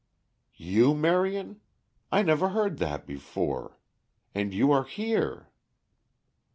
"You, 0.55 0.95
Marion? 0.95 1.61
I 2.11 2.23
never 2.23 2.49
heard 2.49 2.79
that 2.79 3.05
before. 3.05 3.77
And 4.33 4.51
you 4.51 4.71
are 4.71 4.83
here!" 4.85 5.49